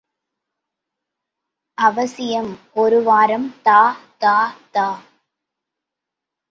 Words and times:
அவசியம் 1.77 2.49
ஒருவரம் 2.75 3.47
தா 3.63 3.79
தா 4.17 4.35
தா. 4.71 4.87